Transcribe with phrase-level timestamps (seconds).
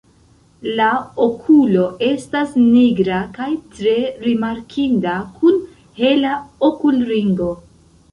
[0.77, 0.85] La
[1.25, 3.93] okulo estas nigra kaj tre
[4.23, 5.61] rimarkinda kun
[5.99, 6.33] hela
[6.69, 7.51] okulringo.